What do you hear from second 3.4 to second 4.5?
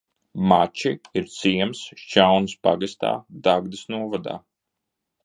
Dagdas novadā.